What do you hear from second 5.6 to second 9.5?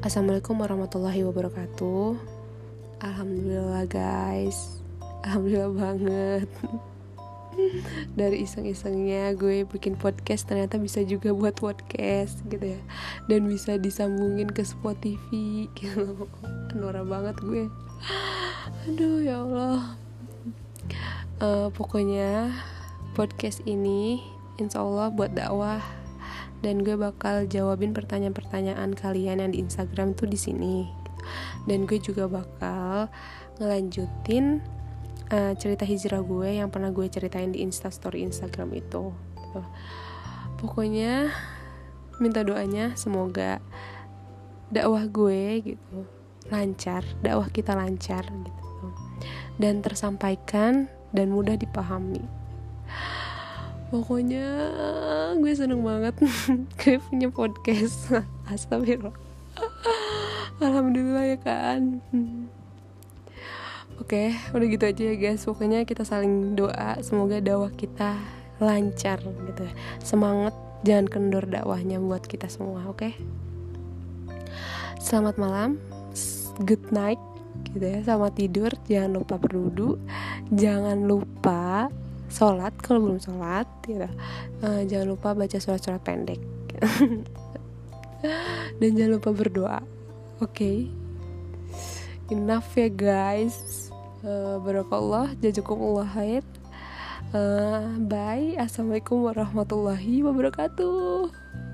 banget. Dari iseng-isengnya